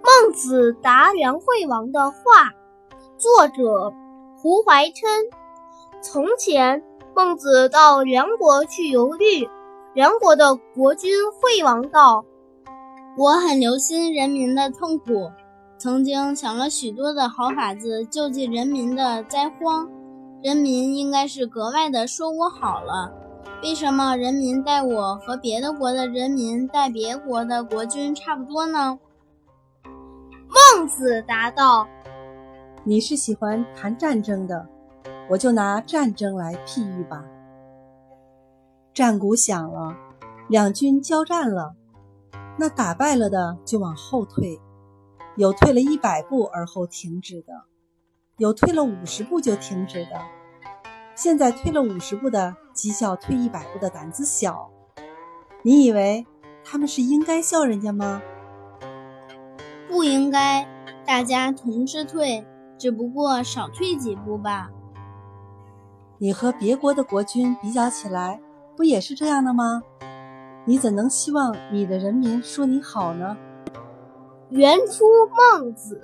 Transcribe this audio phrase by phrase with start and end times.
[0.00, 2.52] 孟子答梁惠王的话，
[3.18, 3.92] 作者
[4.38, 5.08] 胡怀琛。
[6.00, 6.82] 从前，
[7.14, 9.48] 孟子到梁国去游历，
[9.94, 12.24] 梁国的国君惠王道
[13.18, 15.30] ：“我很留心人民的痛苦，
[15.78, 19.88] 曾经想了许多的好法子救济人民的灾荒。
[20.42, 23.12] 人民应该是格外的说我好了。
[23.62, 28.98] 为什么人民待我和别的国的人民待别国的国君差不多呢？”
[30.82, 31.86] 孟子答道
[32.82, 34.66] ：“你是喜欢谈战争的，
[35.30, 37.24] 我就拿战争来譬喻吧。
[38.92, 39.96] 战鼓响了，
[40.48, 41.76] 两军交战了，
[42.58, 44.60] 那打败了的就往后退，
[45.36, 47.62] 有退了一百步而后停止的，
[48.38, 50.20] 有退了五十步就停止的。
[51.14, 54.68] 现在退了五十步的讥笑退一百步的胆子小，
[55.62, 56.26] 你以为
[56.64, 58.20] 他们是应该笑人家吗？”
[59.88, 60.66] 不应该，
[61.04, 62.44] 大家同时退，
[62.78, 64.70] 只不过少退几步吧。
[66.18, 68.40] 你和别国的国君比较起来，
[68.76, 69.82] 不也是这样的吗？
[70.64, 73.36] 你怎能希望你的人民说你好呢？
[74.50, 76.00] 原出孟子。